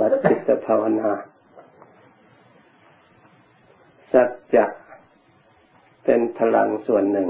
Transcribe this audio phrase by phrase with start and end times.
[0.00, 1.10] บัติจิตภาวนา
[4.12, 4.64] สัจจะ
[6.04, 7.28] เป็นพลังส่วนหนึ่ง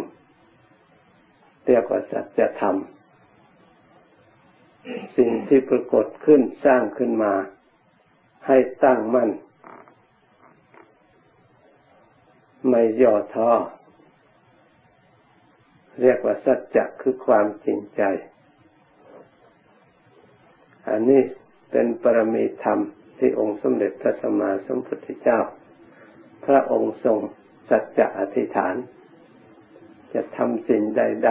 [1.66, 2.76] เรียกว่าสัจธรรม
[5.16, 7.32] สิ่งที่ปรากฏขึ้นสร้างขึ้นมา
[8.46, 9.30] ให้ตั้งมั่น
[12.68, 13.50] ไม่ย่อท้อ
[16.00, 18.02] เรียกว่าสัจจะคือความจริงใจ
[20.88, 21.22] อันนี้
[21.70, 22.78] เป็นปรมีธรรม
[23.18, 25.40] ที่องค์สมเด็จพระสัมมาสัมพุทธเจ้า
[26.44, 27.18] พระองค์ทรง
[27.68, 28.74] สัจจะอธิษฐาน
[30.12, 31.30] จะทำสิ่งใด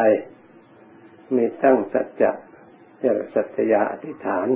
[0.68, 2.32] ๆ มีตั้งสัจจะ
[3.00, 4.48] เรียกสัจยาอธิษฐาน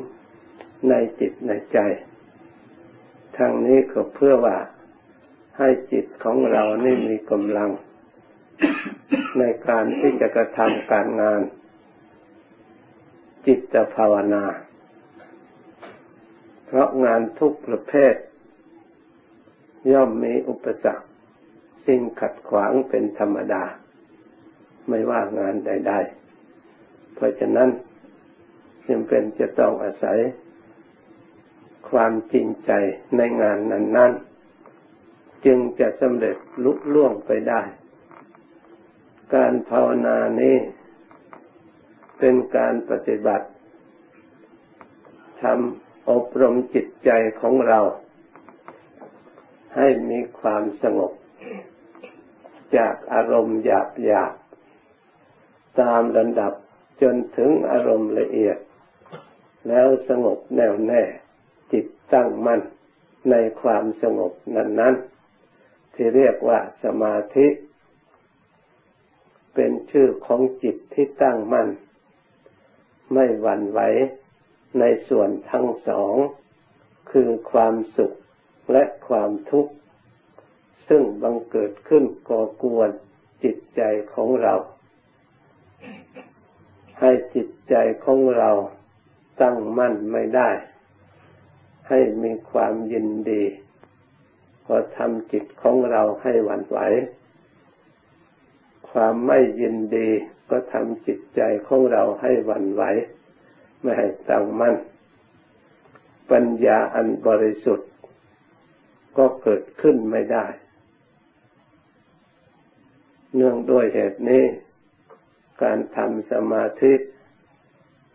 [0.90, 1.80] ในจิตในใจ
[3.38, 4.58] ทางนี้ก็เพื่อว่า
[5.58, 7.70] ให้จิตของเรานี่มีกำลัง
[9.40, 11.42] ในการที่จะกระทำการงาน
[13.48, 14.44] จิตภาวนา
[16.74, 18.16] เพราะงานทุกประเภท
[19.92, 21.06] ย่อมมีอุปสรรค
[21.86, 23.64] สิ่งขัดขวางเป็นธรรมดา
[24.88, 25.94] ไม่ว่างานใด
[26.54, 27.70] ๆ เพราะฉะนั้น
[28.88, 30.20] จึงเป็นจะต้องอาศัย
[31.90, 32.72] ความจริงใจ
[33.18, 34.12] ในงานนั้น
[34.78, 37.62] ๆ จึงจะสำเร็จลุล่วงไปได้
[39.36, 40.58] การภาวนานี้
[42.20, 43.48] เป็นการปฏิบัติ
[45.44, 47.10] ทำ อบรมจิตใจ
[47.40, 47.80] ของเรา
[49.76, 51.14] ให้มีความสงบ
[52.78, 54.34] จากอารมณ์หยาบหยาบ
[55.82, 56.54] ตามระดับ
[57.02, 58.58] จนถึงอารมณ์ละเอียด
[59.68, 61.04] แล้วสงบแน่วแน่
[61.72, 62.62] จิตตั้งมั่น
[63.32, 67.48] ในความสงบนั้นๆที่เรียกว่าสมาธิ
[69.54, 71.68] เป็นชื่อของจิตที่ตั้งมั่น
[73.14, 73.80] ไม่หวั่นไหว
[74.80, 76.16] ในส่วนทั้งสอง
[77.12, 78.14] คือความสุข
[78.72, 79.74] และความทุกข์
[80.88, 82.90] ซึ่งบังเกิดขึ้นก่อกวน
[83.44, 83.82] จิตใจ
[84.14, 84.56] ของเรา
[87.00, 87.76] ให้จิตใจ
[88.06, 88.52] ของเรา
[89.42, 90.50] ตั้งมั่นไม่ได้
[91.90, 93.44] ให้มีความยินดี
[94.66, 96.80] พอทำจิตของเราให้หวั่นไหว
[98.92, 100.10] ความไม่ยินดี
[100.50, 102.84] ก็ทำจิตใจของเราให้หวั่นไหว
[103.84, 104.76] ไม่ให้ตั้งมั่น
[106.32, 107.90] ปัญญาอันบริสุทธิ์
[109.18, 110.46] ก็เกิดขึ้นไม่ได้
[113.36, 114.44] เนื่องด้วยเหตุนี้
[115.64, 116.94] การทำสมาธิ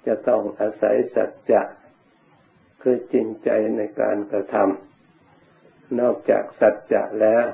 [0.07, 1.63] จะต้องอาศัยสัจจะ
[2.83, 7.45] คือจริงใจในการกระทำนอกจากสัจจะแล้ว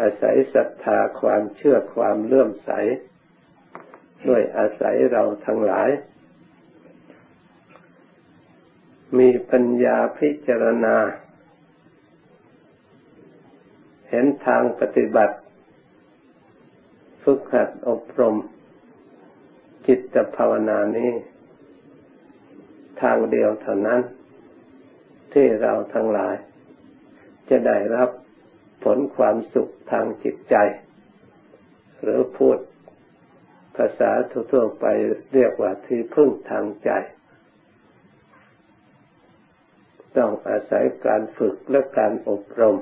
[0.00, 2.70] อาศัยศรัทธาความเชื่อความเลื่อมใส
[4.28, 5.88] ด้วยอาศัยเราทั้งหลาย
[9.18, 10.96] มีปัญญาพิจารณา
[14.10, 15.36] เห็นทางปฏิบัติ
[17.22, 18.36] ฝึกหัดอบรม
[19.86, 21.10] จิตภาวนานี้
[23.02, 24.00] ทางเดียวเท่านั้น
[25.32, 26.34] ที่เราทั้งหลาย
[27.48, 28.10] จะได้รับ
[28.84, 30.56] ผลความสุขทางจิตใจ
[32.02, 32.58] หรือพูด
[33.76, 34.10] ภาษา
[34.52, 34.86] ทั่วๆไป
[35.34, 36.90] เรียกว่าที่พึ่งทางใจ
[40.16, 42.76] ต้องอาศัยการฝึกและการอบรม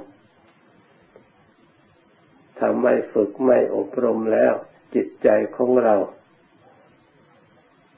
[2.58, 4.52] ถ้าไม่ฝึกไม่อบรมแล้ว
[4.94, 5.96] จิตใจของเรา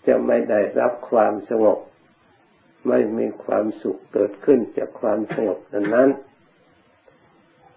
[0.06, 1.78] จะไม่ได้รับความสงบ
[2.88, 5.58] ไม่มีความสุขเกิดขึ้นจากความสงบ
[5.94, 6.10] นั้น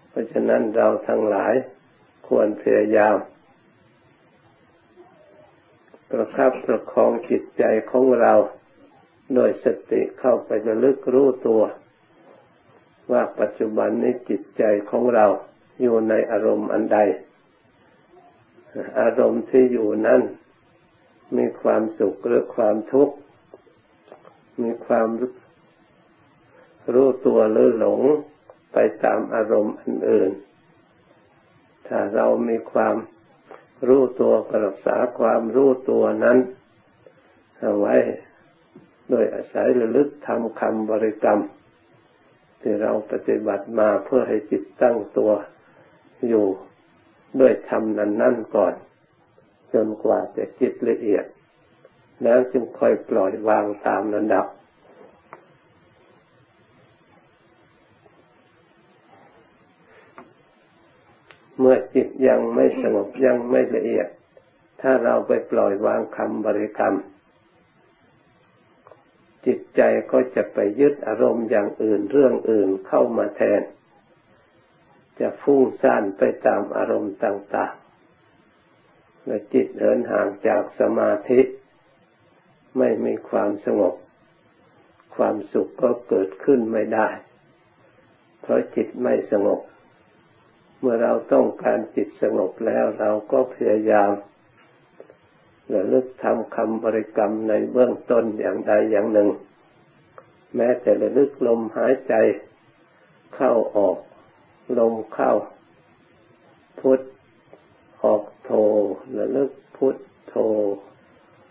[0.08, 1.54] เพราะฉะนั้นเราทั้งหลาย
[2.28, 3.16] ควรพยายาม
[6.10, 8.34] ประคับประคองจิตใจของเรา
[9.34, 11.62] โดยสติเข้าไประลึกรู้ตัว
[13.12, 15.26] ว่าปัจจุบันนี้จิตใจของเรา
[15.80, 16.98] อยู่ในอารมณ์อันใด
[19.00, 20.20] อารมณ์ที่อยู่นั้น
[21.36, 23.14] มีความสุขหรือความทุกข์
[24.62, 25.08] มีความ
[26.94, 28.00] รู้ตัวหรือหลง
[28.72, 30.30] ไปตามอารมณ์อันอื่น
[31.86, 32.96] ถ้าเรามีความ
[33.88, 34.32] รู้ตัว
[34.64, 36.38] รักษาความรู้ตัวนั้น
[37.58, 37.94] เอาไว้
[39.10, 41.40] โดยอาศัยระลึกทำคำบริกรรม
[42.60, 45.32] ที่เราปฏิบัติมาเพื่อให้จิตตั้งตัว
[46.28, 46.46] อยู่
[47.40, 48.74] ด้วยธรรมนั้นนั่นก่อน
[49.72, 51.24] จนกว่าจะจิตละเอียด
[52.22, 54.46] แล้วจึงค่อยปล่อยวางตามระดับ
[61.58, 64.08] เมื่อจิตยังไม่สงบยังไม่ละเอียด
[64.80, 66.96] ถ้าเราไปปล่อยวางคำบริกรรม
[69.46, 69.80] จิตใจ
[70.12, 73.62] ก็จะไปยึดอารมณ์อย่างอื่นเรื่องอื่นเข้ามาแทน
[75.20, 81.40] จะฟุ้งซ่านไปตามอารมณ์ต่างๆ และจิตเดินห่างจากสมาธิ
[82.78, 83.94] ไม่มีความสงบ
[85.16, 87.08] ความสุขก็เกิดขึ้นไม่ได้
[88.40, 89.60] เพราะจิตไม่สงบ
[90.80, 94.10] เมื่อเราต้องการจิตสงบแล้วเราก็พยายาม
[95.74, 99.28] ระลึกทำคำบริกรรมในเบื้องต้นอย่างใดอย่างหนึ่ง
[100.56, 102.14] แม้แต่ระลึกลมหายใจ
[103.34, 103.96] เข้าออก
[104.78, 105.32] ลมเข้า
[106.80, 107.00] พุท
[108.04, 108.50] ออกโท
[109.18, 109.96] ระลึกพุท
[110.28, 110.34] โท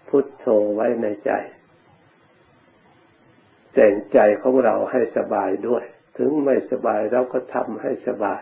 [0.10, 1.32] พุทโทไว้ในใจ
[3.74, 5.84] แต่งใจของเราให้สบายด้วย
[6.18, 8.42] ถึงไม่สบายเราก็ทำให้สบาย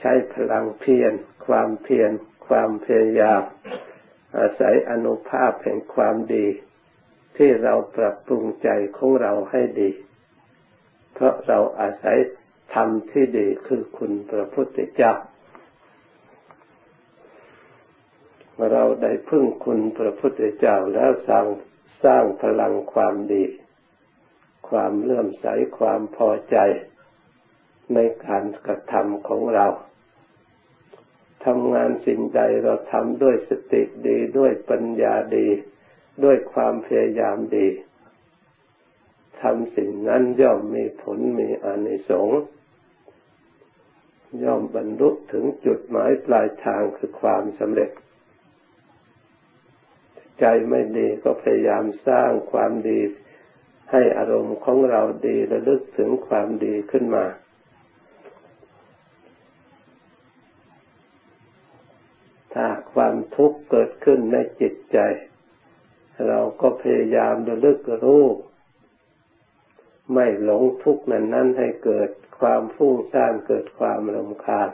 [0.00, 1.12] ใช้พลังเพียร
[1.46, 2.10] ความเพียร
[2.50, 3.42] ความพยายาม
[4.38, 6.46] อาศัยอนุภาพแห่งความดี
[7.36, 9.90] ที่เราปรับปรุงใจของเราให้ดี
[11.14, 12.16] เพราะเราอาศัย
[12.74, 15.12] ธรรมที่ดีคือคุณพระพุทธเจ้า
[18.72, 21.46] เราได้พึ่งคุณพระพุทธเจ้าแล้วสร้าง
[22.04, 23.44] สร้างพลังความดี
[24.68, 25.46] ความเลื่อมใส
[25.78, 26.56] ความพอใจ
[27.94, 29.66] ในการกระทำของเรา
[31.44, 35.48] ทำงานสิ่งใดเราทำด้วยสติดีด้วยปัญญาดี
[36.24, 37.68] ด้วยความพยายามดี
[39.40, 42.40] ทำสิ่งนั้นย่อมมีผลมีอานิสงส์
[44.44, 47.90] ย่อมบรรลุถึงจุดหมายปลายทางคือความสำเร็จ
[50.40, 53.00] ใจไม่ดีก็พยายามสร้างความดี
[53.92, 57.24] ให้อารมณ์ของเราดีระลึกถึงความดีขึ้นมา
[62.54, 64.98] ถ้าความทุกข์เกิดขึ้นในจิตใจ
[66.28, 68.26] เราก็พยายามระลึกรู้
[70.12, 72.10] ไม่หลงทุกข์นั้นนั้นให้เกิด
[72.40, 74.70] ความฟุ้งซ่านเกิดความรำคาญ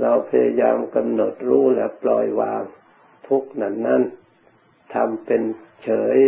[0.00, 2.62] เราพยายามกำหนดรู้และปล่อยวาง
[3.28, 4.02] ทุกข์นั้นนั้น
[4.94, 5.42] ทำเป็น
[5.84, 6.20] เฉย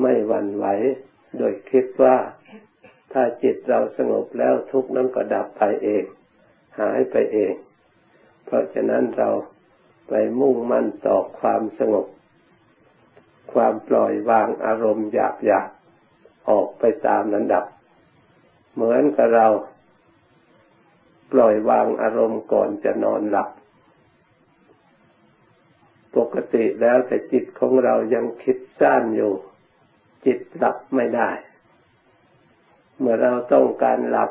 [0.00, 0.66] ไม่หวั่นไหว
[1.38, 2.16] โดยคิดว่า
[3.12, 6.04] ถ้าจิตเราสงบแล้วทุกข์นั้นก็ดับไปเอง
[6.80, 7.54] หายไปเอง
[8.46, 9.30] เพราะฉะนั้นเรา
[10.08, 12.06] ไปมุ่งมั่นต่อความสงบ
[13.52, 15.70] ความปล่อยวางอารมณ์หยาบหยาบ
[16.48, 17.64] ออกไปตามลำดับ
[18.74, 19.46] เหมือนกับเรา
[21.32, 23.48] ปล่อยวางอารมณ์ก่อนจะนอนหลับ
[26.16, 29.32] ปกติแล้วแต่จิตของเรายังคิดสั้นอยู่
[30.26, 31.30] จิตหลับไม่ได้
[32.98, 34.30] เมื่อเราต้องการหลับ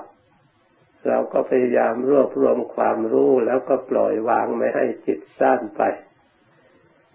[1.07, 5.81] เราก็พยายามรวบรวมความรู้แล้วก็ปล่อยวางไม่ให้จิตสั้นไป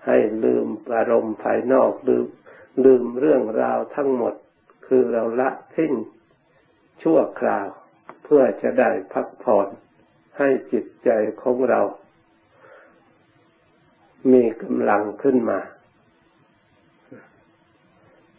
[0.06, 2.26] ให้ลืมอารมณ์ภายนอกลืม
[2.84, 4.34] ลืมเรื่องราวทั้งหมด
[4.86, 5.92] คือเราละทิ้ง
[7.02, 7.68] ชั่วคราว
[8.24, 9.68] เพื่อจะได้พักผ่อน
[10.38, 11.10] ให้จิตใจ
[11.42, 11.80] ของเรา
[14.32, 15.60] มีกำลังขึ้นมา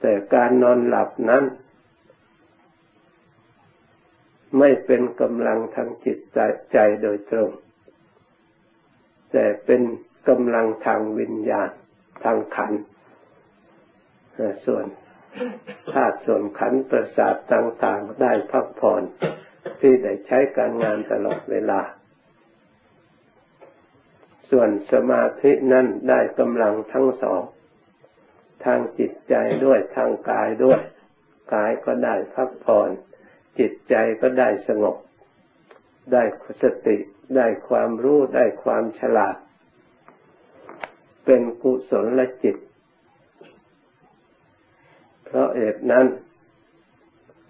[0.01, 1.44] แต่การนอนหลับนั้น
[4.59, 6.39] ไม่เป็นกำลังทางจิตใจ
[6.74, 7.51] ใจโดยตรง
[9.31, 9.81] แต่เป็น
[10.30, 11.69] กำลังทางวิญญาณ
[12.24, 12.74] ทางขัน
[14.65, 14.86] ส่วน
[15.94, 19.04] ธาตุส่วนขันประสาทต่างๆได้พักผ่อน
[19.80, 21.81] ที่ได้ใช้การงานตลอดเวลา
[24.49, 27.44] ส่วนสมาธินั้นได้กำลังทั้งสอง
[28.66, 29.33] ทางจิตใจ
[29.66, 30.81] ด้วยทางกายด้วย
[31.54, 32.90] กายก็ได้พักผ่อน
[33.59, 34.97] จิตใจก็ได้สงบ
[36.13, 36.23] ได้
[36.61, 36.97] สติ
[37.35, 39.35] ได้ความรู้ ได้ความฉลาด
[41.25, 42.57] เป็นกุศลละจิต
[45.25, 46.05] เพราะเหตุนั้น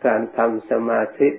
[0.06, 1.30] การทำสมาธิ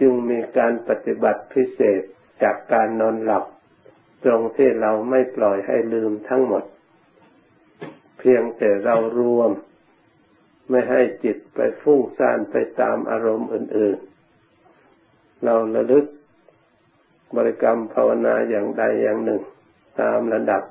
[0.00, 2.02] จึงมีการปฏิบัติพิเศษ
[2.42, 3.44] จากการนอนหลับ
[4.24, 6.64] ตรงที่เราไม่ปล่อยให้ลืมทั้งหมด
[8.18, 9.50] เพียงแต่เรารวม
[10.70, 13.98] ไม่ให้จิตไปฟุ้งซ่านไปตามอารมณ์อื่น
[14.70, 16.06] ๆ เราระลึก
[17.36, 19.42] บริกรรมภาวนาอย่างใดอย่างหนึ่ง
[20.00, 20.62] ตามระดับ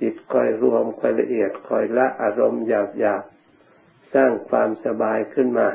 [0.00, 5.68] จิตค่อยรวมค่อยละเอียดค่อยละอารมณ์หยาบๆสร้างความสบายขึ้นมา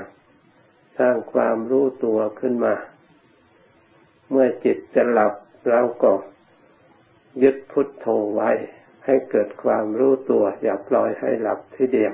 [0.98, 2.74] สร้างความรู้ตัวขึ้นมา
[4.30, 5.34] เมื่อจิตจะหลับ
[5.70, 6.14] เราก็
[7.44, 8.52] ยึดพุทโธไว้
[9.06, 12.14] ให้เกิดความรู้ตัว อย่าปล่อยให้หลับทีเดียว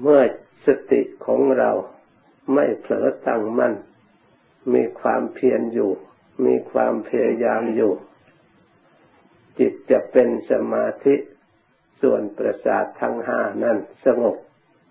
[0.00, 0.20] เมื่อ
[0.66, 1.70] สติของเรา
[2.54, 3.74] ไม่เผลอตั้งมั่น
[4.74, 5.92] มีความเพียรอยู่
[6.44, 7.92] มีความพยายามอยู่
[9.58, 11.14] จิตจะเป็นสมาธิ
[12.02, 14.36] ส่วนประสาททั้งห้านั้นสงบ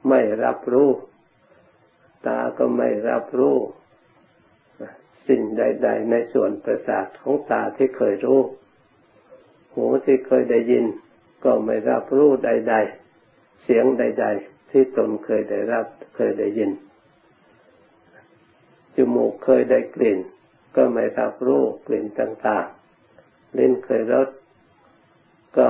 [0.09, 0.89] ไม่รับรู้
[2.27, 3.57] ตาก็ไม่รับรู้
[5.27, 8.41] สิ่งใด ๆ ในส่วนประสาทของตาที่เคยรู้
[9.73, 10.85] หูที่เคยได้ยิน
[11.43, 12.75] ก็ไม่รับรู้ใด
[13.19, 16.71] ๆ เสียงใด ๆ ที่ตนเคยได้รับเคยได้ยิน
[18.95, 20.19] จมูกเคยได้กลิ่น
[20.75, 24.29] ก็ไม่รับรู้กลิ่นต่างๆลิ้นเคยรส
[25.57, 25.67] ก็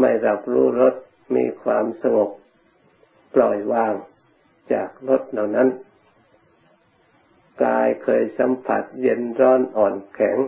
[0.00, 0.94] ไม่รับรู้รส
[1.36, 2.30] มีความสงบ
[3.34, 3.94] ปล่อยวาง
[4.72, 5.68] จากรสเหล่านั้น
[7.64, 10.38] กายเคยสัมผัสเย็นร้อนอ่อนแข็ง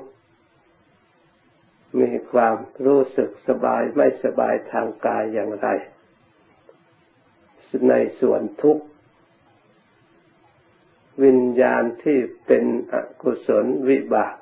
[2.00, 5.68] มีความรู้สึกสบายไม่สบายทางกายอย่างไร
[7.88, 8.84] ในส่วนทุกข์
[11.24, 14.34] วิญญาณที่เป็นอกุศลวิบาก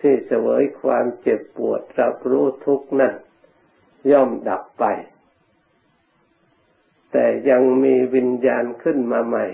[0.00, 3.14] ที่เสวยความเจ็บปวดรับรู้ทุกข์นั้น
[4.10, 4.84] ย่อมดับไป
[7.12, 9.46] แต่ยังมีวิญญาณขึ้นมาใหม่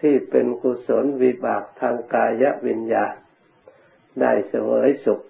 [0.00, 3.14] ที่เป็นกุศลวิบากทางกายวิญญาณ
[4.20, 5.20] ได้เสวยสุข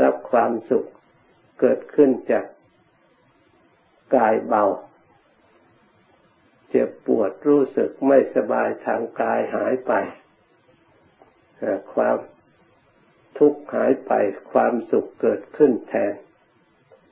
[0.00, 0.88] รับความสุข
[1.60, 2.44] เกิดขึ้นจาก
[4.16, 4.64] กายเบา
[6.72, 9.92] เจ็บปวดรู้สึกไม่สบายทางกายหายไป
[11.94, 12.16] ความ
[13.38, 14.12] ทุกข์หายไป
[14.52, 16.14] ความสุขเกิดขึ้นแทน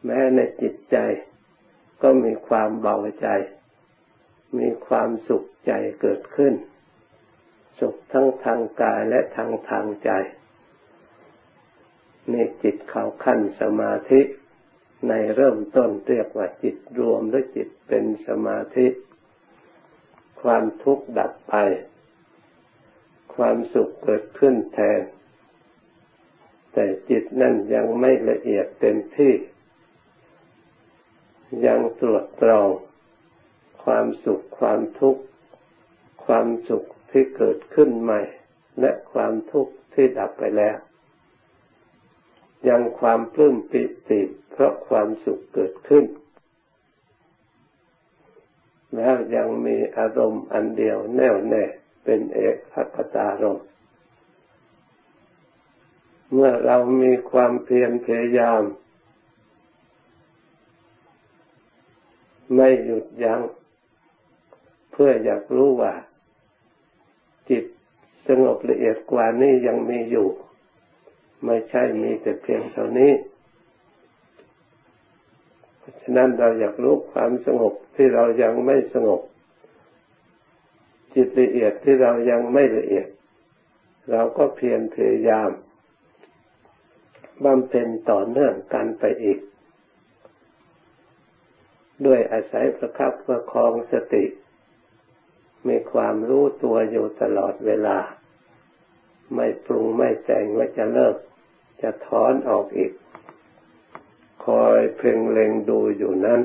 [0.04, 0.96] แม้ในจิตใจ
[2.02, 3.28] ก็มีความเบาใจ
[4.58, 6.54] มีความสุขใจเกิดขึ้น
[7.80, 10.10] สุขทั้งทางกายและทางทางใจ
[12.32, 14.20] นี่จิตเขาขั้นสมาธิ
[15.08, 18.86] ในเริ่มต้นเรียกว่าจิตรวมหรือจิตเป็นสมาธิ
[20.42, 21.54] ความทุกข์ดับไป
[23.34, 25.00] ความสุขเกิดขึ้นแทน
[26.72, 29.32] แต่จิตนั่นยังไม่ละเอียดเต็มที่
[31.66, 32.68] ยังตรวจตรอง
[33.84, 35.22] ความสุขความทุกข์
[36.24, 38.20] ความสุขที่เกิดขึ้นใหม่
[38.80, 40.76] และความทุกข์ที่ดับไปแล้ว
[42.68, 44.20] ยังความปลื้มปิติ
[44.50, 46.04] เพราะความสุขเกิดขึ้น
[48.96, 51.64] แล้วยังมีอารมณ์อันเดียวแน่วแน่
[52.04, 52.56] เป็นเอก
[52.94, 53.60] ขตารม
[56.32, 58.62] เมื่อเรามีความเพียรพยายาม
[62.54, 63.40] ไม่หยุดยัง้ง
[64.92, 65.94] เพื่ออยากรู้ว่า
[67.48, 67.64] จิต
[68.26, 70.28] สงบละเอียดกว่านี้ยังมีอยู่
[71.44, 73.12] ไม่ใช่มีแต่เพียงเท่านี้
[76.02, 79.20] ฉะนั้นเราอยากรู้ความสงบที่เรายังไม่สงบ
[81.14, 83.08] จิตละเอียดที่เรายังไม่ละเอียด
[84.10, 85.50] เราก็เพียรพยายาม
[87.44, 89.38] บำเพ็ญต่อเนื่องกันไปอีก
[92.06, 94.24] ด้วยอาศัยประคับประคองสติ
[95.68, 97.98] มีความรู้ตัวอยู่ตลอดเวลา
[99.34, 101.16] ไม่ปรุงไม่แต่งว่าจะเลิก
[101.82, 102.92] จะถอนออกอีก
[104.44, 106.40] คอยเพ่งเล็งดูอยู่นั้น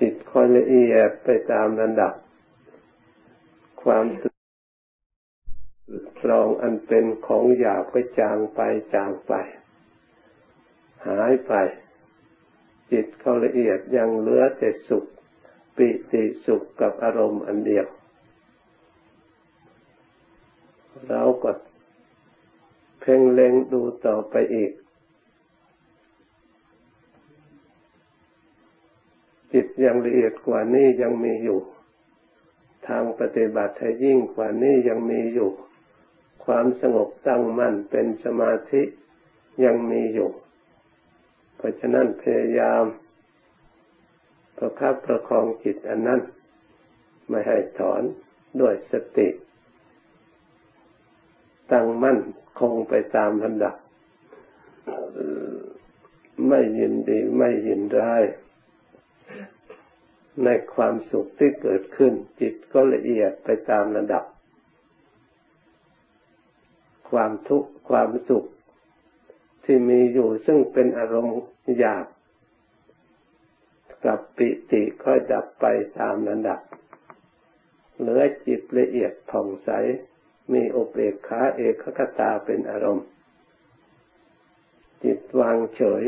[0.00, 2.12] จิตคอยละเอียดไปตามระดับ
[3.82, 4.34] ความสึก
[6.28, 8.60] รองอันเป็นของหยาบก็จางไป
[8.94, 9.32] จางไป
[11.06, 11.52] หายไป
[12.92, 15.04] จิตเขาละเอียดยังเหลือแต่สุข
[15.76, 17.86] ปิติสุขกับอารมณ์อันเดียว
[21.08, 21.50] เราก็
[23.00, 24.70] เพ่งเล็งดูต่อไปอีก
[29.54, 31.60] จิตยังละเอียดกว่านี้ยังมีอยู่
[32.88, 35.50] ทางปฏิบัติให้ยิ่งกว่านี้ยังมีอยู่
[36.44, 38.82] ความสงบตั้งมั่นเป็นสมาธิ
[39.64, 40.30] ยังมีอยู่
[41.56, 42.84] เพราะฉะนั้นพยายาม
[44.56, 46.20] ประคับประคองจิตอันนั้น
[47.28, 48.02] ไม่ให้ถอน
[48.60, 49.28] ด้วยสติ
[51.72, 52.18] ตั้งมั่น
[52.60, 53.74] คงไปตามลำดับ
[56.48, 58.22] ไม่ยินดีไม่ยินร้าย
[60.44, 64.24] ในความสุขที่เกิดขึ้น จิตก็ละเอียดไปตามระดับ
[67.10, 68.44] ความทุกข์ความสุข
[69.64, 71.38] ที่มีอยู่ซึ่งเป็นอารมณ์
[71.78, 72.06] หยาบ
[74.04, 75.66] กับปิติก็ดับไป
[75.98, 76.60] ตามระดับ
[77.98, 79.70] เหลือจิตละเอียดผ่องใส
[80.52, 83.06] มีโอเปกขาเอกขตาเป็นอารมณ์
[85.04, 86.04] จิตวางเฉย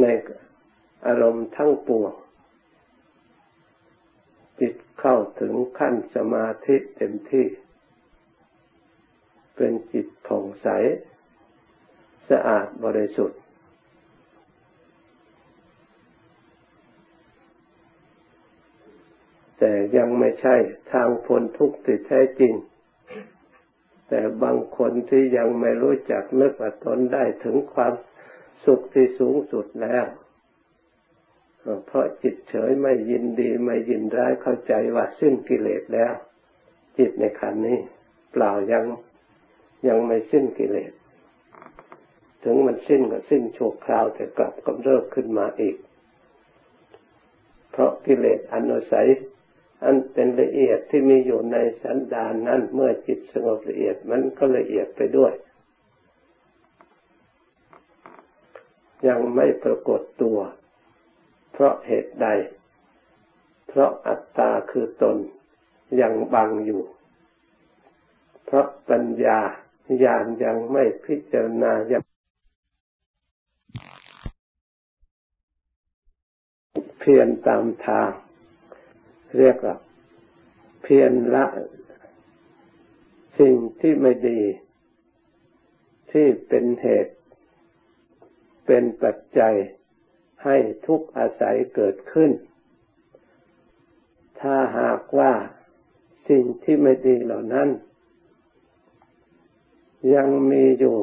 [0.00, 0.04] ใน
[1.06, 2.12] อารมณ์ทั้งปวง
[4.60, 7.46] จิตเข้าถึงขั้นสมาธิเต็มที่
[9.56, 10.68] เป็นจิตผ่องใส
[12.30, 13.40] สะอาดบริสุทธิ์
[19.58, 20.56] แต่ยังไม่ใช่
[20.92, 22.52] ทางพ้นทุกข์ที่แท้จริง
[24.08, 27.92] แต่บางคนที่ยังไม่รู้จักนึกว่าตนได้ถึงความ
[28.64, 30.04] สุขที่สูงสุดแล้ว
[31.86, 36.12] เพราะจิตเฉยไม่ยินดีไม่ยินร้ายเข้าใจว่าสิ้นกิเลสแล้ว
[36.98, 37.78] จิตในขันนี้
[38.32, 38.84] เปล่ายัง
[39.88, 40.92] ยังไม่สิ้นกิเลส
[42.44, 45.76] ถึงมันสิ้นก็สิ้นชั่วคราวแต่กลับกำเริบขึ้นมาอีก
[47.70, 49.08] เพราะกิเลสอันุสัย
[49.84, 55.32] อันเป็นละเอียดที่มีอยู่ในสันดานนั้น เมื่อจิตสงบละเอียดมันก็ละเอียดไปด้วย
[59.08, 60.38] ยังไม่ปรากฏตัว
[61.52, 62.26] เพราะเหตุใด
[63.68, 65.16] เพราะอัตตาคือตน
[66.00, 66.82] ยังบังอยู่
[68.44, 69.40] เพราะปัญญา
[70.04, 72.02] ญาณยังไม่พิจารณายัง
[76.98, 78.10] เพียรตามทาง
[79.38, 79.76] เรียกว่า
[80.82, 81.44] เพียรละ
[83.38, 84.40] สิ่งที่ไม่ดี
[86.12, 87.14] ที่เป็นเหตุ
[88.66, 89.54] เป็นปัจจัย
[90.44, 90.56] ให้
[90.86, 92.30] ทุกอาศัยเกิดขึ้น
[94.40, 95.32] ถ้าหากว่า
[96.28, 97.68] สิ่งที่ไม่ดีเหล่านั้น
[100.14, 100.98] ยังมีอยู่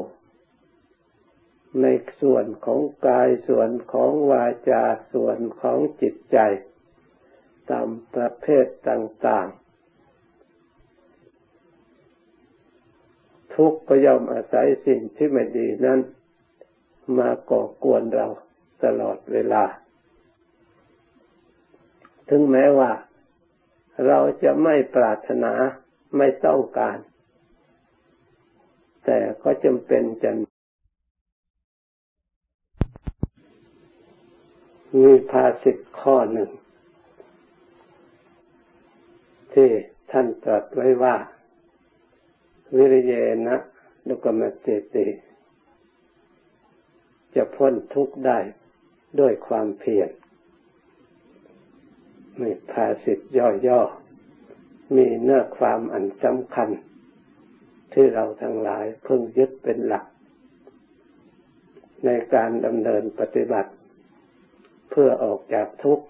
[1.82, 1.88] ใน
[2.22, 6.38] ส่วนของกายส่วนของวาจาส่วนของจิตใจ
[7.70, 9.60] ตามประเภทต่าง ๆ
[13.54, 16.00] ทุกก็ย่อมอาศัยสิ่งที่ไม่ดีนั้น
[17.20, 18.28] มาก่อกวนเรา
[18.84, 19.64] ตลอดเวลา
[22.30, 22.92] ถึงแม้ว่า
[24.08, 25.54] เราจะไม่ปรารถนา
[26.18, 26.98] ไม่ต้องการ
[29.06, 30.32] แต่ก็จำเป็นจะ
[35.02, 36.50] มีภาสิทธข้อหนึ่ง
[39.54, 39.70] ที่
[40.12, 41.16] ท่านตรัสไว้ว่า
[42.76, 43.14] วิริเย
[43.48, 43.58] นะ
[44.08, 45.08] ลุกมเจติ
[47.36, 48.40] จะพ้นทุกข์ได้
[49.20, 50.10] ด้วยความเพียร
[52.38, 53.24] ไมีภาสิทธ
[53.68, 56.70] ย่อๆ มีเนื้อความอันสำคัญ
[57.94, 60.06] ที่เราทั้งหลายเพิ่งยึดเป็นหลัก
[62.06, 63.72] ในการดำเนินปฏิบัติ
[64.90, 66.06] เพื่อออกจากทุกข์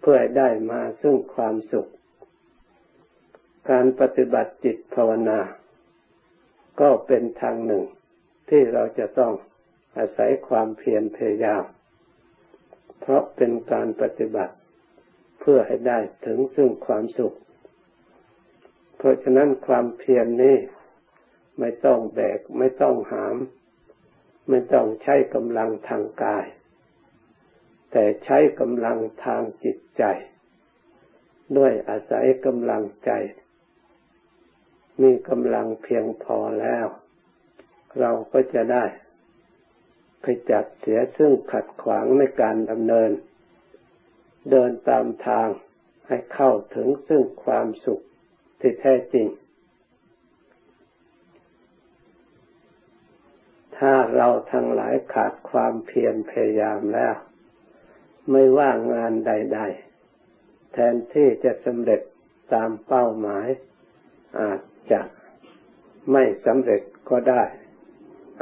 [0.00, 1.90] เพื่อได้มาซึ่งความสุข
[3.70, 5.40] การปฏิบัติจิตภาวนา
[6.80, 7.84] ก็เป็นทางหนึ่ง
[8.48, 9.32] ที่เราจะต้อง
[9.98, 11.64] อาศัยความเพียรพยายาม
[13.00, 14.54] เพราะเป็นการปฏิบัติ
[15.40, 17.36] เพื่อให้ได้ถึงซึ่งความสุข
[18.96, 20.56] เพราะฉะนั้นความเพียรนนี้
[21.58, 23.36] ไม่ต้องแบกไม่ต้องหาม
[24.48, 26.46] ไม่ต้องใช้กำลังทางกาย
[27.92, 30.02] แต่ใช้กำลังทางจิตใจ
[31.56, 33.10] ด้วยอาศัยกำลังใจ
[35.02, 36.86] มีกำลังเพียงพอแล้ว
[38.00, 38.84] เราก็จะได้
[40.24, 43.10] ไปจัดเสียซึ่งขัดขวางในการดำเนิน
[44.50, 45.48] เดินตามทาง
[46.06, 48.02] ให้เข้าถึงซึ่งความสุข
[48.60, 49.26] ที่แท้จริง
[53.76, 57.14] ถ้าเราทั้งหลายขาดความเพียรพยายามแล้ว
[58.30, 59.60] ไม่ว่างานใด
[60.16, 62.00] ๆ แทนที่จะสำเร็จ
[62.52, 63.46] ตามเป้าหมาย
[64.40, 64.60] อาจ
[64.92, 65.00] จะ
[66.12, 67.42] ไม่สำเร็จก็ได้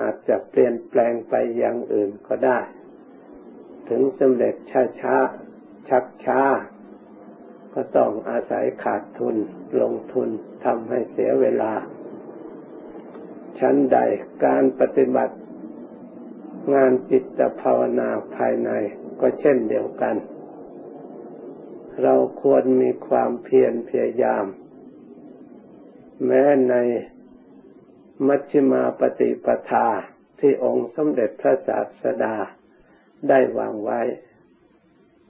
[0.01, 2.59] อาจจะเปลี่ยนแปลงไปอย่างอื่นก็ได้
[3.89, 4.55] ถึงสำเร็จ
[5.01, 6.43] ช้าๆชักช้า
[7.75, 9.37] ก็ต้องอาศัยขาดทุน
[9.81, 10.29] ลงทุน
[10.65, 11.73] ทำให้เสียเวลา
[13.59, 13.99] ชั้นใด
[14.45, 15.37] การปฏิบัติ
[16.75, 18.71] งานจิตภาวนาภายใน
[19.21, 20.17] ก็เช่นเดียวกัน
[22.03, 24.45] เราควรมีความเพียรพยายาม
[26.27, 26.75] แม้ใน
[28.29, 29.87] มัชฌิมาปฏิปทา
[30.41, 32.35] ที่องค์สมเด็จพระศาสดา
[33.29, 34.01] ได้วางไว้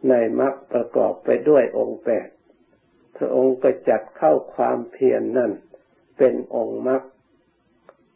[0.08, 2.28] ในมรรคประกอบไปด้วยองค์แปด
[3.16, 5.52] พระองค์ก็จัดเข้าความเพียรนนั่น
[6.18, 7.02] เป็นองค์มรรค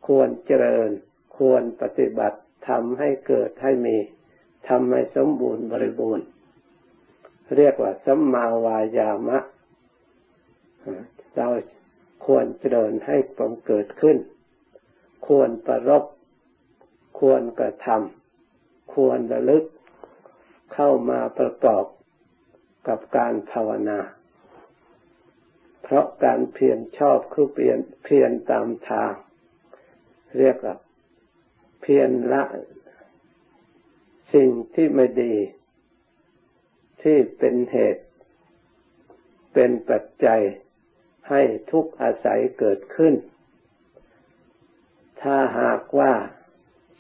[0.06, 0.90] ควรเจริญ
[1.36, 3.96] ควรปฏิบัติทำให้เกิดให้มี
[4.68, 6.26] ทำให้สมบูรณ์บริบูรณ์
[7.56, 9.38] เรียกว่าสัมมาวายามะ
[11.36, 11.48] เรา
[12.26, 14.16] ควรเจริญให้ปงเกิดขึ้น
[15.26, 16.04] ควรประรบ
[17.18, 19.64] ควรกระทำควรระลึก
[20.74, 21.84] เข้ามาประกอบ
[22.88, 23.98] กับการภาวนา
[25.82, 29.12] เพราะการเพียรชอบคือเปลี่ยนเพียรตามทาง
[30.38, 30.76] เรียกว่า
[31.80, 32.42] เพียรละ
[34.34, 35.34] สิ่งที่ไม่ดี
[37.02, 38.04] ที่เป็นเหตุ
[39.54, 40.42] เป็นปัจจัย
[41.30, 43.14] ให้ทุกข์อาศัยเกิดขึ้น
[45.30, 46.12] ถ้าหากว่า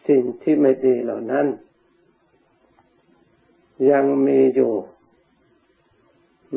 [0.08, 1.46] สิ่งที่ไม่ดีเหล่านั้น
[3.90, 4.74] ยังมีอยู่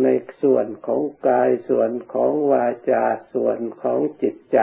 [0.04, 0.08] ใน
[0.42, 3.04] ส่วนของกายส่วนของวาจา
[3.34, 4.58] ส่วนของจิตใจ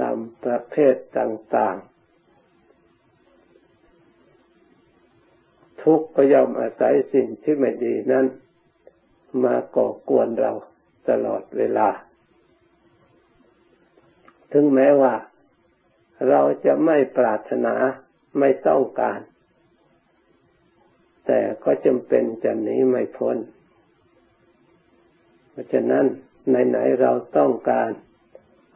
[0.00, 1.76] ตามประเภทต่าง
[3.78, 8.26] ๆทุกข์ก็ย่อมอาศัยสิ่งที่ไม่ดีนั้น
[9.44, 10.52] มาก่อกวนเรา
[11.08, 11.88] ตลอดเวลา
[14.52, 15.14] ถึงแม้ว่า
[16.28, 17.74] เราจะไม่ปรารถนา
[18.38, 19.20] ไม่ต้องการ
[21.26, 23.36] แต่ก็จำเป็นจะหนีไม่พ้น
[25.50, 26.04] เพราะฉะนั้น
[26.48, 27.90] ไหนๆเราต้องการ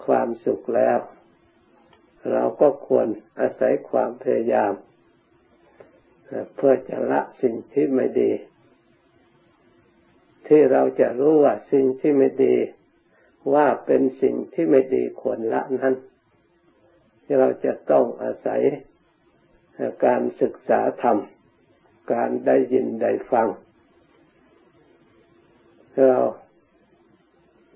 [0.04, 0.98] ความสุขแล้ว
[2.32, 3.06] เราก็ควร
[3.40, 4.72] อาศัยความพยายาม
[6.54, 8.32] เพื่อจะละสิ่งที่ไม่ดี
[10.46, 12.56] ที่เราจะรู้ว่าสิ่งที่ไม่ดี
[13.54, 15.94] ว่าเป็นสิ่งที่ไม่ดีควรละนั้น
[17.38, 18.60] เราจะต้องอาศัย
[20.04, 21.18] การศึกษาธรรม
[22.12, 23.48] การได้ยินได้ฟัง
[25.94, 26.20] เรา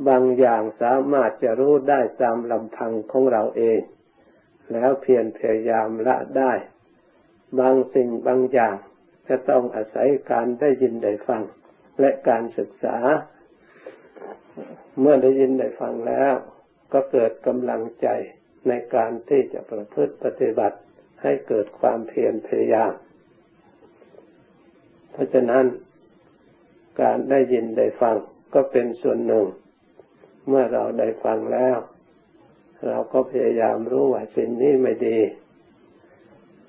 [0.08, 3.80] บางอย่างสามารถจะรู้ได้ตามลำพังของเราเอง
[4.72, 6.52] แล้วเพียรพยายามละได้
[7.58, 8.76] บางสิ่งบางอย่าง
[9.28, 11.42] จะต้องอาศัยการได้ยินได้ฟัง
[12.00, 12.96] และการศึกษา
[15.00, 16.34] เมื่อได้ยินได้ฟังแล้ว
[16.92, 18.08] ก็เกิดกำลังใจ
[18.68, 20.78] ในการที่จะประพฤติปฏิบัติ
[21.22, 22.92] ให้เกิดความเพียรพยายาม
[25.12, 25.64] เพราะฉะนั้น
[27.00, 28.16] การได้ยินได้ฟัง
[28.54, 29.46] ก็เป็นส่วนหนึ่ง
[30.48, 31.78] เมื่อเราได้ฟังแล้ว
[32.86, 35.18] เราก็พยายามรู้ว่าสิ่งนี้ไม่ดี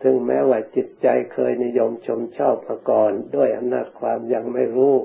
[0.01, 4.95] ถึงแม้ว่าจิตใจเคยนิยมชมชอบมาก่อนด้วยอำนาจความยังไม่รู้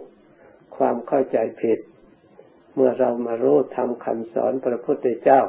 [0.77, 1.79] ความเข้าใจผิด
[2.75, 5.41] เมื่อเรามารู้ทำคำสอนพระพุทธเจ้า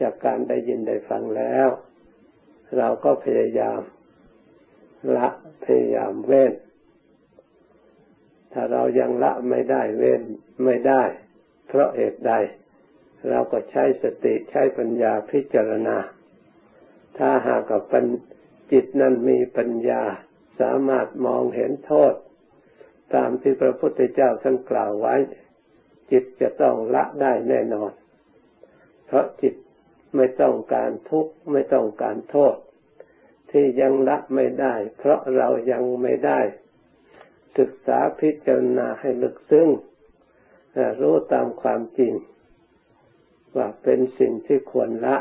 [0.00, 1.68] จากการได้ยินได้ฟังแล้ว
[2.78, 3.80] เราก็พยายาม
[5.16, 5.28] ละ
[5.64, 6.52] พยายามเว้น
[8.52, 10.22] ถ้าเรายังละไม่ได้เว้น
[10.64, 11.02] ไม่ได้
[11.68, 12.32] เพราะเหตุใด
[13.28, 15.96] เราก็ใช้สติใช้ปัญญาพิจารณา
[17.18, 18.04] ถ้าหากกับปัญ
[18.72, 20.02] จิตนั้นมีปัญญา
[20.60, 22.14] สามารถมองเห็นโทษ
[23.14, 25.14] ตามที่พระพุทธเจ้าท่านกล่าวไว้
[26.10, 27.92] จิตจะต้องละได้แน่นอน
[29.06, 29.54] เพราะจิต
[30.16, 32.56] ไม่ต้องการทุกข์ไม่ต้องการโทษ
[33.50, 36.40] ที่ยังละไม่ได้ เพราะเรายังไม่ได้
[37.58, 39.68] ศึกษาพิจารณาให้ลึกซึ้ง
[41.00, 42.12] รู้ตามความจริง
[43.56, 45.16] ว่าเป็นสิ่งที่ควรละ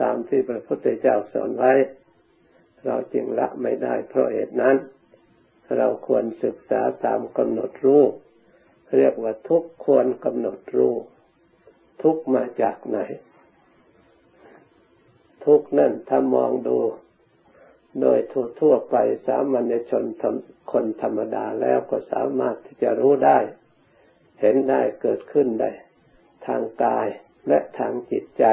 [0.00, 1.72] ตามที่พระพุทธเจ้าสอนไว้
[2.86, 4.76] เราจึงละไม่ได้ เพราะเหตุนั้น
[5.76, 8.02] เราควรศึกษาตามกำหนดรู้
[8.96, 10.94] เรียกว่าทุกควรกำหนดรู้
[12.02, 12.98] ทุกมาจากไหน
[15.48, 16.78] ทุกนั่นถ้ามองดู
[18.00, 18.18] โดย
[18.60, 20.04] ทั่วไปสามัญชน
[20.72, 23.38] คนธรรมดาแล้วก็สามารถที่จะรู้ได้
[24.40, 25.70] เห็นได้เกิดขึ้นได้
[26.46, 27.06] ทางกาย
[27.48, 28.44] และทางจิตใจ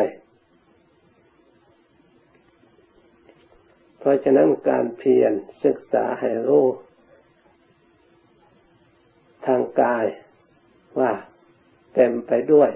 [3.99, 5.34] เพราะฉะนั้นการเพียร
[5.65, 6.65] ศึกษาให้รู้
[9.47, 10.05] ทางกาย
[10.99, 11.12] ว่า
[11.93, 12.71] เต็มไปด้วย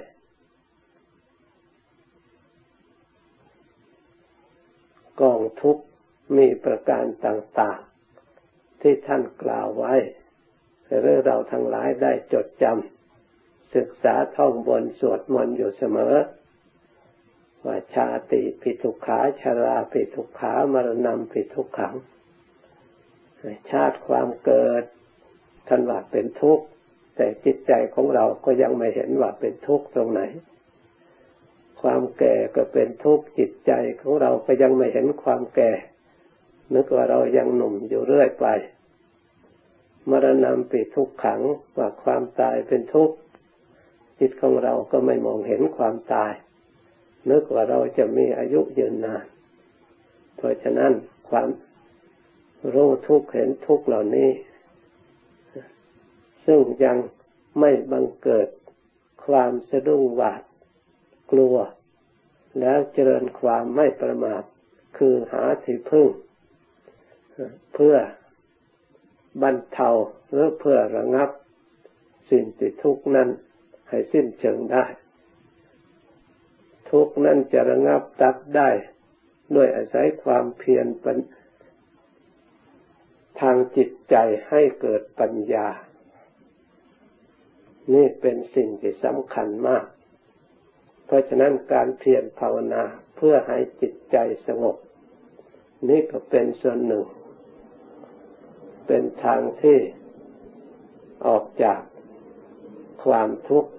[5.21, 5.77] กองทุก
[6.37, 9.93] มีประการต่างๆ ที่ท่านกล่าวไว้
[10.97, 16.15] หรือเราทั้งหลายได้จดจำศึกษาท่องบนสวดมนต์อยู่เสมอ
[17.65, 21.95] ว่าชาติปิทุขาชาราปิทุขามรณะปิทุขัง
[23.71, 24.83] ชาติความเกิด
[25.67, 26.65] ท่านว่าเป็นทุกข์
[27.15, 30.21] แต่จิตใจของเราก็ยังไม่เห็นว่าเป็นทุกข์ตรงไหน
[31.81, 35.71] ความแก่ก็เป็นทุกข์จิตใจของเราก็ยังไม่เห็นความแก่
[36.73, 38.45] นึกว่าเรายังหนุ่มอยู่เรื่อยไป
[40.09, 41.41] มรณะปิทุกขัง
[41.77, 43.15] ว่าความตายเป็นทุกข์
[44.19, 46.33] จิตของเราก็ไม่มองเห็นความตาย
[47.29, 49.25] นึกว่าเราจะมีอายุยืนนาน
[50.35, 50.91] เพราะฉะนั้น
[51.29, 51.49] ความ
[52.73, 54.29] รู้ทุกข์เห็นทุกข์เหล่านี้
[56.45, 56.97] ซึ่งยัง
[57.59, 58.47] ไม่บังเกิด
[59.25, 60.41] ความสะดุ้งหวาด
[61.31, 61.55] กลัว
[62.59, 64.43] แล้วเจริญความไม่ประมาท
[64.97, 66.07] คือหาที่พึ่ง
[67.73, 67.95] เพื่อ
[69.41, 69.89] บรรเทา
[70.29, 71.29] หรือเพื่อระงับ
[72.31, 73.29] สิ่งที่ทุกนั้น
[73.89, 74.85] ให้สิ้นเชิงได้
[76.91, 78.69] ทุกนั้นจะระงับตัดได้
[79.55, 80.85] ด้วยอาศัยความเพียร
[83.41, 84.15] ทางจิตใจ
[84.49, 85.67] ให้เกิดปัญญา
[87.93, 89.85] นี่เป็นสิ่งที่สำคัญมาก
[91.09, 92.83] เพราะฉะนั้นการเพียรภาวนา
[93.15, 94.17] เพื่อให้จิตใจ
[94.47, 94.77] สงบ
[95.89, 97.05] นี่ก็เป็นส่วนหนึ่ง
[98.87, 99.77] เป็นทางที่
[101.27, 101.81] ออกจาก
[103.03, 103.71] ความทุกข์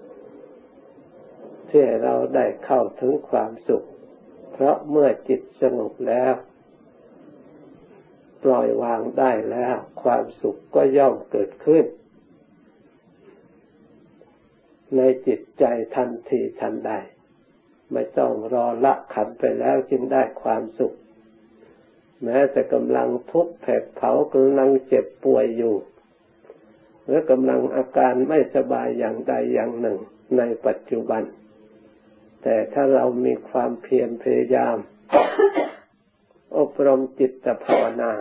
[1.70, 3.86] ที่เราได้เข้าถึงความสุข
[4.52, 6.34] เพราะเมื่อจิตสงบแล้ว
[8.44, 11.84] ปล่อยวางได้แล้ว ความสุขก็ย่อมเกิดขึ้น
[14.96, 15.64] ในจิตใจ
[15.96, 16.92] ทันทีทันใด
[17.92, 20.96] ไม่ต้องรอละขันไปแล้วจึงได้ความสุข
[22.24, 25.74] แม้แต่กำลังทุกข์แผดเผากำลังเจ็บป่วยอยู่
[27.04, 29.98] หรือกำลังอาการไม่สบายอย่างใดอย่างหนึ่ง
[30.38, 31.22] ในปัจจุบัน
[32.42, 34.76] แต่ถ้าเรามีความเพียรพยายาม
[36.58, 38.12] อบรมจิตภาวนา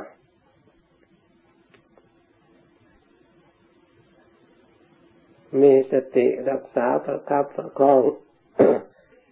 [5.61, 8.01] มีสติรักษาประคับประคอง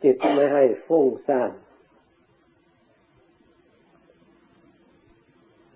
[0.03, 1.51] จิตไม่ให้ฟุ้งซ่าน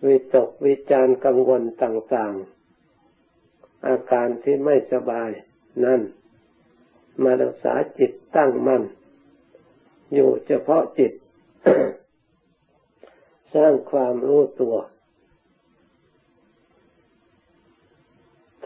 [0.06, 5.30] วิตกวิจารกังวลต่างๆ อาการที่ไม่สบาย
[5.84, 6.02] นั่น
[7.24, 8.84] มารักษาจิตตั้งมั่น
[10.14, 11.12] อยู่เฉพาะจิต
[13.54, 14.76] สร้างความรู้ตัว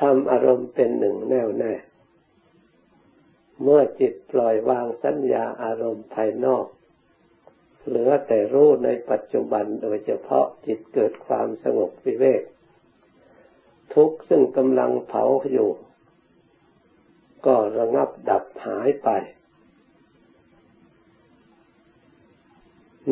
[0.01, 1.73] ทำอารมณ์เป็นหนึ่งแน่วแน่
[3.61, 6.65] เมื่อจิตปล่อยวางสัญญาอารมณ์ภายนอก
[7.85, 12.41] เหลือแต่รู้ในปัจจุบันโดยเฉพาะจิตเกิดความสงบวิเวก
[13.93, 15.69] ทุกซึ่งกำลังเผาอยู่
[17.45, 19.09] ก็ระงับดับหายไป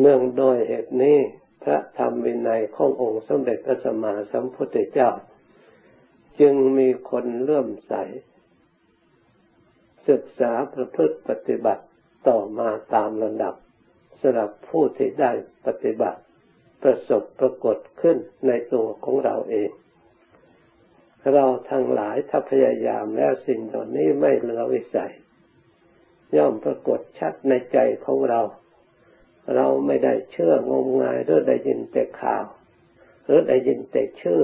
[0.00, 1.18] เนื่องโดยเหตุนี้
[1.62, 5.10] พระธรรมวินัยขององค์สมเด็จพระสัมมาสัมพุทธเจ้า
[6.40, 7.94] จึงมีคนเลื่อมใส
[10.08, 11.84] ศึกษาประพฤติปฏิบัติ
[12.28, 13.54] ต่อมาตามระดับ
[14.20, 15.32] สำหรับผู้ที่ได้
[15.66, 16.20] ปฏิบัติ
[16.82, 19.70] ประสบปรากฏขึ้นในตัวของเราเอง
[21.34, 25.12] เราทั้งหลายถ้าพยายามแล้วสิ่งเหล่านี้ไม่เหลือวิสัย
[26.36, 28.40] ย่อมปรากฏชัดในใจของเรา
[29.54, 32.44] เราไม่ได้เชื่องมงายหรือได้ยินแต่ข่าว
[33.24, 34.42] หรือได้ยินแต่ชื่อ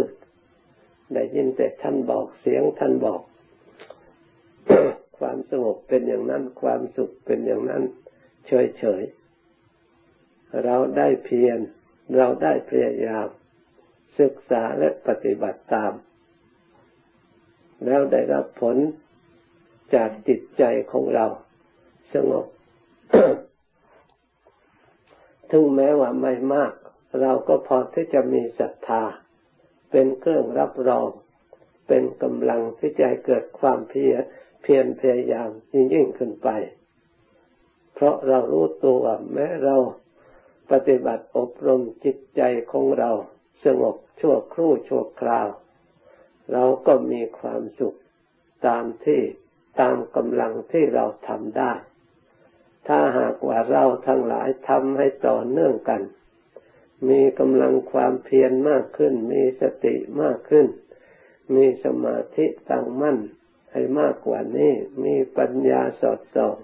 [1.15, 3.21] ได้ยินแต่ท่านบอกเสียงท่านบอก
[5.21, 7.83] ความสงบเป็นอย่างนั้น ความสุขเป็นอย่างนั้น
[8.47, 9.03] เฉยเฉย
[10.65, 11.59] เราได้เพียร
[12.17, 13.27] เราได้พยายาม
[14.21, 15.93] ศึกษาและปฏิบัติตาม
[17.85, 18.77] แล้วได้รับผล
[19.95, 21.27] จากจิตใจของเรา
[22.15, 22.47] สงบ
[25.51, 26.73] ถึงแม้ว่าไม่มาก
[27.21, 29.03] เราก็พอที่จะมีศรัทธา
[29.91, 31.09] เป็นเครื่องรับรอง
[31.89, 34.17] เป็นกำลังที่จะเกิดความเพียร
[34.63, 36.49] เพียรพยายามยิ่งยิ่งขึ้นไป
[37.95, 39.77] เพราะเรารู้ตัวแม้เรา
[40.71, 42.43] ปฏิบัติอบรมจิตใจ
[42.73, 43.11] ของเรา
[43.65, 45.49] สงบชั่วครู่ชั่วคราว
[46.53, 47.99] เราก็มีความสุข
[48.67, 49.21] ตามที่
[49.81, 51.73] ตามกำลังที่เราทำได้
[52.87, 56.03] ถ้าหากว่าเราทั้งหลายทำให้ต่อเนื่องกัน
[57.09, 60.67] มีกำลังความเพียรมากขึ้น มีสติมากขึ้น
[61.55, 63.19] มีสมาธิตั้งมั่น
[63.73, 64.73] ให้มากกว่านี้
[65.05, 66.57] มีปัญญาสอดส่อง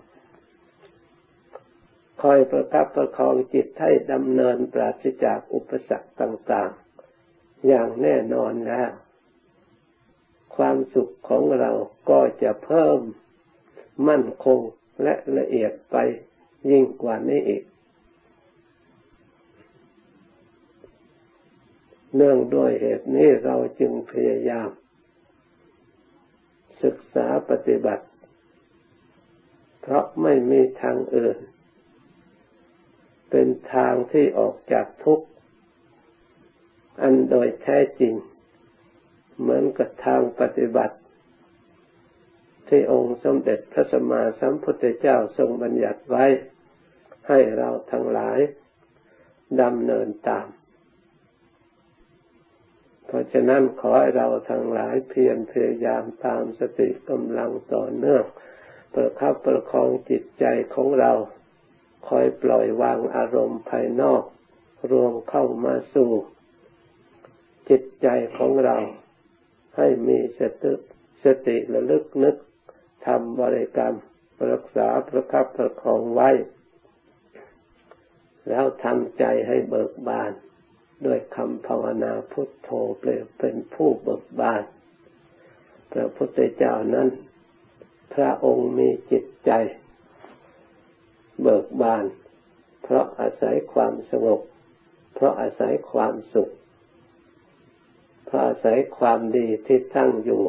[2.23, 8.91] คอยประคับประคองจิตให้ดำเนินปราศจากอุปสรรคต่างๆ อย่างแน่นอนแล้ว
[10.57, 11.71] ความสุขของเรา
[12.11, 12.99] ก็จะเพิ่ม
[14.09, 14.61] มั่นคง
[15.03, 15.97] และละเอียดไป
[16.71, 17.63] ยิ่งกว่านี้อีก
[22.17, 24.69] เนื่องด้วยเหตุนี้เราจึงพยายาม
[26.85, 28.07] ศึกษาปฏิบัติ
[29.81, 31.39] เพราะไม่มีทางอื่น
[33.31, 35.27] เป็นทางที่ออกจากทุกข์
[37.03, 38.15] อันโดยแท้จริง
[39.41, 40.97] เหมือนกับทางปฏิบัติ
[42.69, 46.27] ที่องค์สมเด็จพระสัมมาสัมพุทธเจ้าทรงบัญญัติไว้
[47.29, 48.39] ให้เราทั้งหลาย
[49.63, 58.25] ดำเนินตามะฉะนั้นขอให้เราทั้งหลายเพียรพยายามตามสติกำลังต่อเนื่อง
[58.95, 61.13] ประคับประคองจิตใจของเรา
[62.09, 64.23] คอยปล่อยวางอารมณ์ภายนอก
[64.93, 66.11] รวมเข้ามาสู่
[67.71, 68.09] จิตใจ
[68.39, 68.77] ของเรา
[69.77, 70.73] ให้มีสติ
[71.25, 72.37] สติระลึกนึก
[73.07, 73.97] ทำบริกรรม
[74.51, 76.31] รักษาประคับประคองไว้
[78.49, 80.33] แล้วทำใจให้เบิกบาน
[81.05, 84.63] ด้วยคำภาวนาพุทโธเปลเป็นผู้เบิกบาน
[85.93, 87.09] พระพุทธเจ้านั้น
[88.15, 89.51] พระองค์มีจิตใจ
[91.43, 92.05] เบิกบาน
[92.83, 94.41] เพราะอาศัยความสงบ
[95.15, 96.53] เพราะอาศัยความสุข
[98.27, 100.43] เพราะอาศัยความดีที่ตั้งอยู่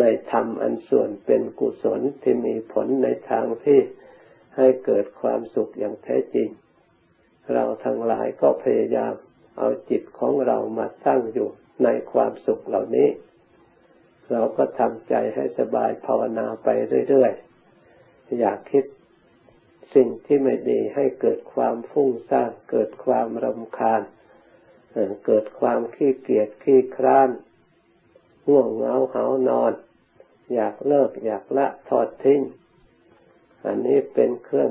[0.00, 3.80] ในธรรมอันส่วนเป็นกุศลที่มีผลในทางที่
[4.56, 6.48] ให้เกิดความสุขอย่างแท้จริง
[7.52, 9.14] เราทั้งหลายก็พยายาม
[9.58, 11.48] เอาจิตของเรามาตั้งอยู่
[11.84, 13.08] ในความสุขเหล่านี้
[14.32, 16.68] เราก็ทำใจให้สบายภาวนาไป
[17.08, 18.84] เรื่อยๆ อยากคิด
[19.94, 24.02] สิ่งที่ไม่ดีให้เกิดความฟุ้งซ่านเกิดความรำคาญ
[25.26, 27.30] เกิดความขี้เกียจขี้คร้าน
[28.48, 29.72] ง่วงเหงาเหานอน
[30.54, 32.40] อยากเลิกอยากละทอดทิ้ง
[33.66, 34.70] อันนี้เป็นเครื่อง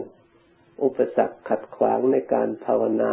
[0.83, 3.11] อุปสรรคขัดขวางในการภาวนา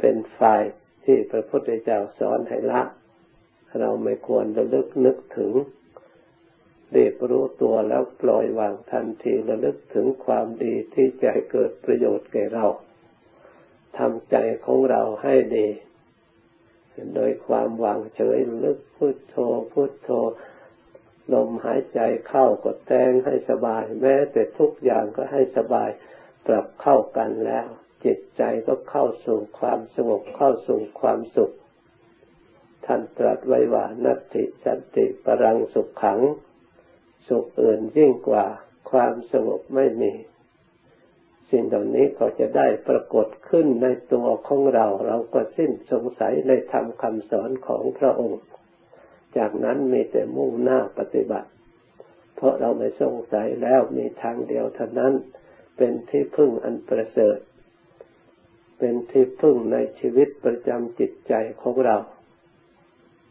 [0.00, 0.62] เป็นฝ่าย
[1.04, 2.82] ที่พระพุทธเจ้าสอนให้ละ
[3.80, 5.52] เราไม่ควรระลึกนึกถึง
[6.92, 12.66] เรียบรู้ตัวแล้วปล่อยวางทันทีระลึกถึงความดีที่จะเกิดประโยชน์แก่เรา
[13.98, 15.68] ทำใจของเราให้ดี
[17.14, 19.36] โดยความวางเฉยลึกพุทโธ
[19.72, 20.10] พุทโธ
[21.32, 25.90] ลมหายใจเข้าก็แตงให้สบาย แม้แต่ทุกอย่างก็ให้สบาย
[26.46, 27.68] ปรับเข้ากันแล้ว
[28.04, 31.54] จิตใจก็เข้าสู่ความสงบเข้าสู่ความสุข
[32.86, 36.20] ท่านตรัสไว้ว่านัตติสันติปรังสุขขัง
[37.28, 38.44] สุขอื่นยิ่งกว่า
[38.90, 40.12] ความสงบไม่มี
[41.50, 48.42] สิ่งเหล่านี้ก็จะได้ปรากฏขึ้นในตัวของเรา เราก็สิ้นสงสัยในธรรมคำสอนของพระองค์
[49.36, 51.50] จากนั้นมีแต่มุ่งหน้าปฏิบัติ
[52.36, 55.12] เพราะเราไม่สงสัยแล้วมีทางเดียวเท่านั้น
[55.76, 57.38] เป็นที่พึ่งอันประเสริฐ
[58.80, 61.96] เป็นที่พึ่งในชีวิตประจำจิตใจของเรา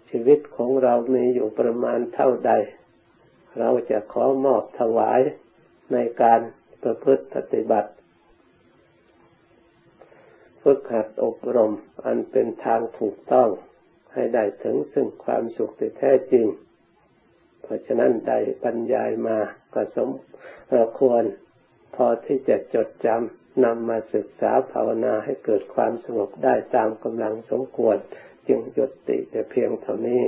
[0.10, 2.52] ชีวิตของเรามีอยู่ประมาณเท่าใด
[3.60, 5.22] เราจะขอมอบถวาย
[5.94, 6.40] ในการ
[6.84, 7.92] ประพฤติปฏิบัติ
[10.62, 11.74] ฝึกหัดอบรม
[12.06, 13.50] อันเป็นทางถูกต้อง
[14.14, 16.48] ให้ได้ถึงซึ่งความสุขที่แท้จริง
[17.62, 19.38] เพราะฉะนั้นได้บรรยายมา
[19.74, 20.10] ก็สม
[21.00, 21.24] ควร
[21.96, 27.98] พอที่จะจดจำ นำมาศึกษาภาวนาให้เกิดความสงบได้ตามกำลังสมควร
[28.48, 30.22] จึงหยุดติแต่เพียงเท่านี้